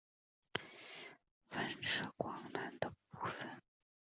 [1.47, 3.61] 反射光栅的部分。